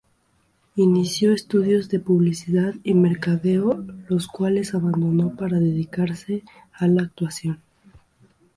Inició 0.77 1.31
estudios 1.31 1.87
de 1.89 1.99
Publicidad 1.99 2.73
y 2.83 2.95
Mercadeo 2.95 3.85
los 4.09 4.27
cuales 4.27 4.73
abandonó 4.73 5.35
para 5.35 5.59
dedicarse 5.59 6.41
a 6.73 6.87
la 6.87 7.03
actuación. 7.03 7.61